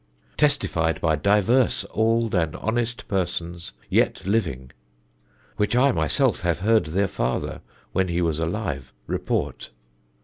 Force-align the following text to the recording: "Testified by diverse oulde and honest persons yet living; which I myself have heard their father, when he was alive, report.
"Testified 0.35 0.99
by 0.99 1.15
diverse 1.15 1.85
oulde 1.95 2.33
and 2.33 2.55
honest 2.55 3.07
persons 3.07 3.73
yet 3.87 4.25
living; 4.25 4.71
which 5.57 5.75
I 5.75 5.91
myself 5.91 6.41
have 6.41 6.61
heard 6.61 6.87
their 6.87 7.07
father, 7.07 7.61
when 7.91 8.07
he 8.07 8.19
was 8.19 8.39
alive, 8.39 8.93
report. 9.05 9.69